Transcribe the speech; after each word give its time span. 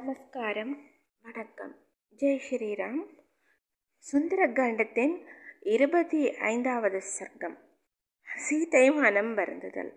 நமஸ்காரம். 0.00 0.78
வணக்கம். 1.22 1.76
ஜெய் 2.16 2.40
ஸ்ரீராம். 2.50 3.06
சுந்தரகாண்டத்தின் 4.12 5.26
இருபத்தி 5.60 6.36
ஐந்தாவது 6.36 7.02
சர்க்கம். 7.18 7.58
சீதை 8.36 8.90
மனம் 8.90 9.36
வருந்துதல். 9.36 9.92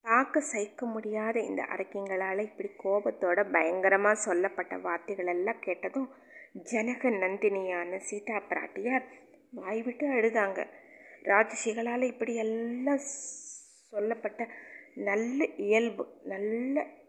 பார்க்க 0.00 0.40
சகிக்க 0.40 0.86
முடியாத 0.86 1.40
இந்த 1.40 1.62
அரக்கிங்களால் 1.62 2.38
இப்படி 2.38 2.70
கோபத்தோட 2.84 3.52
பயங்கரமாக 3.52 4.14
சொல்லப்பட்ட 4.14 4.78
வார்த்தைகள் 4.78 5.26
எல்லாம் 5.26 5.60
கேட்டதும் 5.60 6.08
ஜனக 6.72 7.10
நந்தினியான 7.10 7.96
சீதா 7.96 8.36
பிராட்டியார் 8.36 9.04
வாய்விட்டு 9.50 10.08
அழுதாங்க. 10.08 10.66
ராஜசிகளால் 11.22 12.02
இப்படி 12.02 12.34
எல்லாம் 12.34 12.98
சொல்லப்பட்ட 13.90 14.48
நல்ல 14.94 15.44
இயல்பு 15.44 16.20
நல்ல 16.24 17.00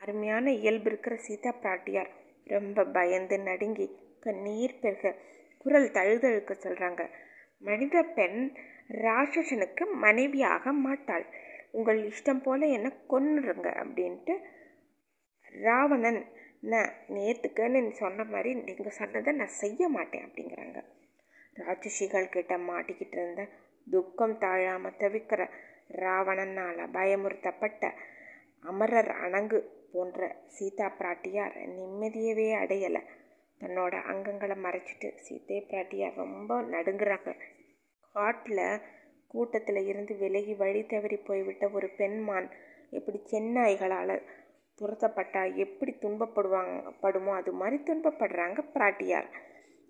அருமையான 0.00 0.52
இயல்பு 0.52 0.88
இருக்கிற 0.90 1.14
சீதா 1.16 1.50
பிராட்டியார் 1.62 2.10
ரொம்ப 2.46 2.84
பயந்து 2.94 3.36
நடுங்கி 3.38 3.86
கண்ணீர் 4.20 4.80
பெருக 4.80 5.12
குரல் 5.58 5.88
தழுதழுக்க 5.90 6.52
சொல்கிறாங்க 6.56 7.02
மனித 7.62 8.02
பெண் 8.16 8.38
ராட்சசனுக்கு 9.04 9.84
மனைவியாக 10.04 10.72
மாட்டாள். 10.84 11.26
உங்கள் 11.70 11.98
இஷ்டம் 12.04 12.42
போல 12.42 12.66
என்ன 12.66 12.88
கொன்னுருங்க 13.08 13.68
அப்படின்ட்டு 13.82 14.34
ராவணன் 15.64 16.20
நான் 16.62 16.90
நேற்றுக்குன்னு 17.08 17.92
சொன்ன 17.92 18.24
மாதிரி 18.24 18.50
நீங்கள் 18.60 18.98
சொன்னதை 19.00 19.32
நான் 19.32 19.58
செய்ய 19.62 19.88
மாட்டேன் 19.88 20.24
அப்படிங்கிறாங்க. 20.26 20.80
ராட்சசிகள் 21.56 22.32
கிட்ட 22.36 22.54
மாட்டிக்கிட்டு 22.68 23.18
இருந்த 23.18 23.44
துக்கம் 23.86 24.36
தாழாமல் 24.38 24.98
தவிக்கிற 24.98 25.42
ராவணனால் 25.96 26.82
பயமுறுத்தப்பட்ட 26.92 27.84
அமரர் 28.64 29.12
அணங்கு 29.24 29.60
போன்ற 29.92 30.36
சீதா 30.46 30.86
பிராட்டியார் 30.98 31.56
நிம்மதியவே 31.76 32.48
அடையலை. 32.62 33.02
தன்னோட 33.60 33.94
அங்கங்களை 34.12 34.56
மறைச்சிட்டு 34.66 35.08
சீதை 35.16 35.66
பிராட்டியார் 35.70 36.14
ரொம்ப 36.14 36.60
நடுங்குறாங்க. 36.62 37.30
காட்டில் 38.14 38.64
கூட்டத்தில் 39.26 39.86
இருந்து 39.86 40.16
விலகி 40.16 40.54
வழி 40.54 40.86
தவறி 40.86 41.16
போய்விட்ட 41.16 41.68
ஒரு 41.68 41.88
பெண்மான் 41.96 42.48
எப்படி 42.90 43.18
சென்னாய்களால் 43.32 44.14
துரத்தப்பட்டா 44.78 45.42
எப்படி 45.54 45.92
துன்பப்படுவாங்க 46.00 46.92
படுமோ 47.02 47.32
அது 47.34 47.52
மாதிரி 47.52 47.78
துன்பப்படுறாங்க 47.82 48.58
பிராட்டியார். 48.74 49.28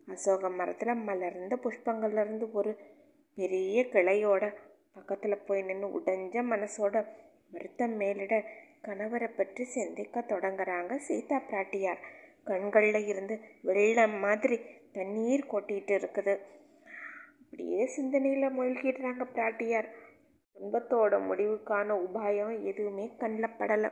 அசோக 0.07 0.49
மரத்தில் 0.51 1.03
மலர்ந்த 1.09 1.57
புஷ்பங்கள்லேருந்து 1.63 2.47
ஒரு 2.53 2.73
பெரிய 3.39 3.83
கிளையோட 3.93 4.45
பக்கத்தில் 4.93 5.45
போய் 5.47 5.63
நின்று 5.63 5.89
உடைஞ்ச 6.01 6.43
மனசோட 6.53 7.07
வருத்தம் 7.51 7.95
மேலிட 7.97 8.35
கணவரை 8.85 9.29
பற்றி 9.37 9.65
சிந்திக்க 9.65 10.21
தொடங்குறாங்க 10.21 10.97
சீதா 10.97 11.43
பிராட்டியார். 11.51 12.01
கண்களில் 12.45 13.07
இருந்து 13.07 13.35
வெள்ளம் 13.63 14.17
மாதிரி 14.19 14.57
தண்ணீர் 14.93 15.51
கொட்டிகிட்டு 15.51 15.95
இருக்குது. 16.01 16.35
அப்படியே 17.41 17.87
சிந்தனையில் 17.87 18.55
மூழ்கிடுறாங்க 18.59 19.25
பிராட்டியார். 19.35 19.89
துன்பத்தோட 20.57 21.15
முடிவுக்கான 21.29 21.97
உபாயம் 22.07 22.55
எதுவுமே 22.63 23.05
கண்ணில் 23.19 23.57
படலை. 23.59 23.91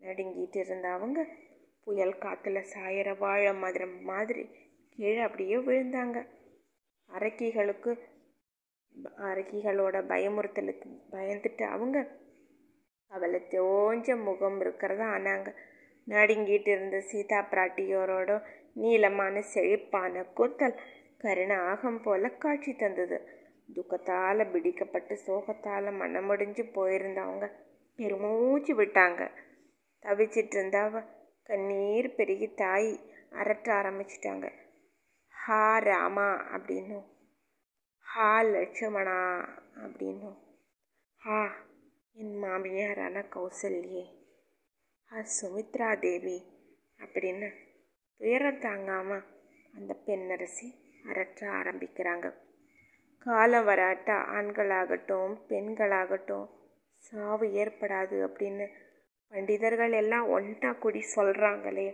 நடுங்கிட்டு 0.00 0.58
இருந்த 0.58 0.88
அவங்க 0.88 1.20
புயல் 1.84 2.18
காற்றுல 2.18 2.58
சாயிற 2.72 3.18
வாழை 3.18 3.54
மாதிரி 3.54 3.86
மாதிரி 4.10 4.44
கீழே 4.90 5.20
அப்படியே 5.20 5.56
விழுந்தாங்க. 5.56 6.18
அரக்கிகளுக்கு 7.10 7.92
அரக்கிகளோட 9.28 9.96
பயமுறுத்தலுக்கு 10.10 10.88
பயந்துட்டு 11.12 11.64
அவங்க 11.66 11.98
அவளை 13.06 13.40
தோஞ்ச 13.50 14.22
முகம் 14.22 14.60
இருக்கிறதா? 14.60 15.06
ஆனாங்க 15.06 15.54
நடுங்கிட்டு 16.08 16.68
இருந்த 16.68 17.00
சீதா 17.00 17.46
பிராட்டியோரோட 17.50 18.42
நீளமான 18.74 19.40
செழிப்பான 19.40 20.24
கூத்தல் 20.36 20.78
கருணாகம் 21.18 22.02
போல 22.02 22.28
காட்சி 22.28 22.74
தந்தது. 22.74 23.18
துக்கத்தால் 23.74 24.50
பிடிக்கப்பட்டு 24.50 25.18
சோகத்தால் 25.26 25.86
மனமுடிஞ்சு 26.00 26.64
போயிருந்தவங்க 26.74 27.46
பெருமூச்சு 27.96 28.72
விட்டாங்க. 28.74 29.30
தவிச்சிட்டு 30.02 30.54
இருந்தாவ 30.58 31.04
கண்ணீர் 31.42 32.14
பெருகி 32.14 32.54
தாய் 32.54 33.00
அரட்ட 33.30 33.68
ஆரம்பிச்சிட்டாங்க. 33.80 34.52
ஹா 35.28 35.78
ராமா 35.78 36.28
அப்படின்னும். 36.56 37.06
ஹா 38.00 38.42
லட்சுமணா 38.42 39.18
அப்படின்னும். 39.76 40.36
ஹா 41.16 41.40
என் 42.16 42.34
மாமியாரான 42.38 43.22
கௌசல்யே. 43.30 44.02
ஆ 45.12 45.20
சுமித்ரா 45.36 45.88
தேவி. 45.98 46.36
அப்படின்னு 46.98 47.48
துயரம் 48.20 48.58
தாங்காமல் 48.58 49.24
அந்த 49.74 49.92
பெண்ணரசி 50.06 50.68
அரற்ற 51.04 51.40
ஆரம்பிக்கிறாங்க. 51.50 52.26
காலம் 53.26 53.66
வராட்டா 53.66 54.16
ஆண்களாகட்டும் 54.36 55.34
பெண்களாகட்டும் 55.48 56.46
சாவு 56.98 57.46
ஏற்படாது 57.62 58.16
அப்படின்னு 58.28 58.66
பண்டிதர்கள் 59.32 59.92
எல்லாம் 59.92 60.28
ஒன்றா 60.28 60.72
கூடி 60.72 61.02
சொல்கிறாங்களே 61.16 61.88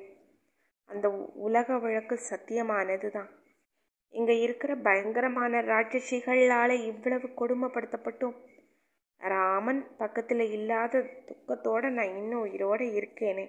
அந்த 0.91 1.09
உலக 1.47 1.79
வழக்கு 1.79 2.17
சத்தியமானது 2.31 3.11
தான் 3.11 3.31
இங்கே 4.15 4.41
இருக்கிற 4.41 4.77
பயங்கரமான 4.77 5.61
ராட்சசிகளால் 5.63 6.77
இவ்வளவு 6.85 7.27
கொடுமைப்படுத்தப்பட்டும். 7.41 8.37
ராமன் 9.21 9.81
பக்கத்தில் 9.99 10.45
இல்லாத 10.51 11.03
துக்கத்தோடு 11.29 11.91
நான் 11.91 12.17
இன்னும் 12.17 12.41
உயிரோடு 12.41 12.85
இருக்கேனே. 12.99 13.47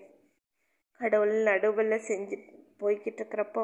கடவுள் 0.99 1.35
நடுவில் 1.43 2.05
செஞ்சு 2.07 2.37
போய்கிட்டு 2.79 3.21
இருக்கிறப்போ 3.21 3.61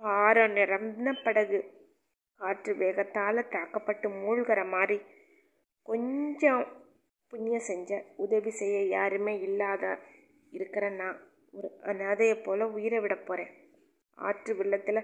பாறை 0.00 0.44
நிரம்பின 0.48 1.14
படகு 1.24 1.58
காற்று 2.40 2.72
வேகத்தால் 2.74 3.48
தாக்கப்பட்டு 3.48 4.08
மூழ்கிற 4.18 4.60
மாதிரி 4.66 4.98
கொஞ்சம் 5.86 6.62
புண்ணியம் 7.32 7.60
செஞ்ச 7.60 7.90
உதவி 8.16 8.50
செய்ய 8.50 8.76
யாருமே 8.88 9.34
இல்லாத 9.40 9.84
இருக்கிற 10.52 10.90
நான் 10.90 11.18
ஒரு 11.54 11.68
அனாதையை 11.82 12.36
போல் 12.42 12.72
உயிரை 12.72 13.00
விட 13.00 13.14
போகிறேன் 13.20 13.52
ஆற்று 14.18 14.54
வெள்ளத்தில் 14.54 15.00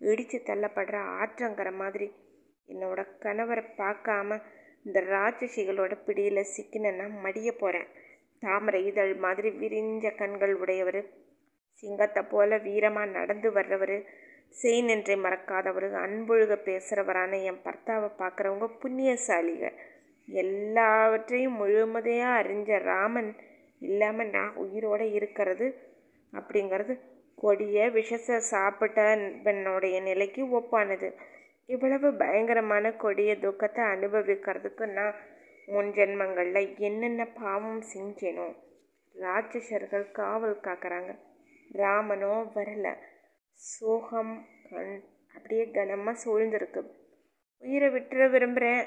இடித்து 0.00 0.38
தள்ளப்படுற 0.46 0.96
ஆற்றங்கிற 1.18 1.70
மாதிரி 1.72 2.08
என்னோட 2.68 3.00
கணவரை 3.20 3.64
பார்க்காம 3.78 4.38
இந்த 4.86 4.98
ராட்சசிகளோட 5.12 5.92
பிடியில் 6.06 6.50
சிக்கினேன்னா 6.54 7.06
மடிய 7.22 7.48
போகிறேன் 7.52 7.88
தாமரை 8.42 8.80
இதழ் 8.90 9.14
மாதிரி 9.16 9.50
விரிஞ்ச 9.62 10.06
கண்கள் 10.14 10.54
உடையவர். 10.54 11.00
சிங்கத்தை 11.82 12.22
போல 12.24 12.58
வீரமாக 12.58 13.14
நடந்து 13.18 13.48
வர்றவர். 13.52 13.96
செய் 14.56 14.82
நின்றை 14.82 15.16
மறக்காதவர். 15.16 15.88
அன்பொழுக 16.04 16.54
பேசுகிறவரான 16.68 17.40
என் 17.48 17.64
பர்த்தாவை 17.64 18.08
பார்க்குறவங்க 18.18 18.68
புண்ணியசாலிக 18.82 19.72
எல்லாவற்றையும் 20.28 21.58
முழுமதையாக 21.60 22.38
அறிஞ்ச 22.40 22.78
ராமன் 22.82 23.30
இல்லாமல் 23.80 24.30
நான் 24.30 24.54
உயிரோடு 24.56 25.06
இருக்கிறது 25.12 25.66
அப்படிங்கிறது 26.32 26.94
கொடிய 27.38 27.78
விஷத்தை 27.90 28.36
சாப்பிட்ட 28.52 29.00
பெண்ணுடைய 29.44 29.96
நிலைக்கு 30.00 30.42
ஒப்பானது. 30.58 31.08
இவ்வளவு 31.68 32.14
பயங்கரமான 32.14 32.92
கொடிய 32.92 33.38
துக்கத்தை 33.38 33.84
அனுபவிக்கிறதுக்கு 33.84 34.86
நான் 34.92 35.16
முன் 35.66 35.90
ஜென்மங்களில் 35.92 36.78
என்னென்ன 36.78 37.22
பாவம் 37.26 37.82
செஞ்சேனோ 37.94 38.46
ராட்சசர்கள் 39.14 40.10
காவல் 40.10 40.60
காக்குறாங்க. 40.60 41.12
ராமனோ 41.72 42.34
வரல. 42.54 42.86
சோகம் 43.52 44.34
கண் 44.70 44.94
அப்படியே 45.34 45.70
கனமாக 45.70 46.20
சூழ்ந்திருக்கு. 46.24 46.80
உயிரை 47.62 47.88
விட்டுற 47.88 48.30
விரும்புகிறேன் 48.30 48.86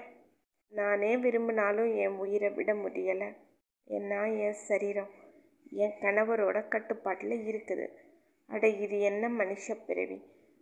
நானே 0.73 1.17
விரும்பினாலும் 1.17 1.95
என் 1.95 2.17
உயிரை 2.17 2.49
விட 2.49 2.73
முடியலை. 2.73 3.29
ஏன்னா 3.87 4.19
என் 4.37 4.59
சரீரம் 4.67 5.11
என் 5.71 5.97
கணவரோட 6.01 6.67
கட்டுப்பாட்டில் 6.67 7.47
இருக்குது. 7.49 7.87
அட 8.49 8.67
இது 8.67 8.99
என்ன 8.99 9.29
மனுஷ 9.29 9.75
பிறவி? 9.87 10.19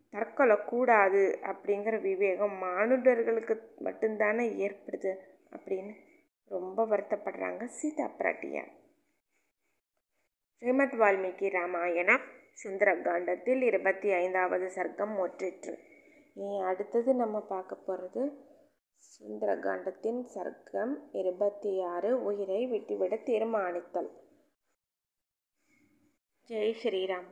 தற்கொலை 0.10 0.58
கூடாது 0.66 1.40
அப்படிங்கிற 1.42 2.02
விவேகம் 2.02 2.56
மானுடர்களுக்கு 2.58 3.56
மட்டும்தானே 3.84 4.46
ஏற்படுது 4.66 5.12
அப்படின்னு 5.52 5.94
ரொம்ப 6.52 6.86
வருத்தப்படுறாங்க 6.86 7.66
சீதா 7.66 8.06
பிராட்டியார் 8.18 8.72
ஸ்ரீமத் 10.62 10.94
வால்மீகி 10.94 11.50
ராமாயணம் 11.52 12.26
சுந்தரகாண்டத்தில் 12.64 13.62
இருபத்தி 13.62 14.12
ஐந்தாவது 14.14 14.68
சர்க்கம் 14.68 15.16
ஒற்றிற்று 15.24 15.74
இனி 16.34 16.62
அடுத்தது 16.62 17.14
நம்ம 17.14 17.40
பார்க்க 17.42 17.76
போகிறது 17.76 18.24
சுந்தரகாண்டத்தின் 19.20 20.22
சர்க்கம் 20.36 20.94
இருபத்தி 21.12 21.82
ஆறு 21.82 22.24
உயிரை 22.24 22.68
விட்டுவிட 22.68 23.16
தீர்மானித்தல். 23.16 24.10
ஜெய் 26.50 26.76
ஸ்ரீராம். 26.84 27.30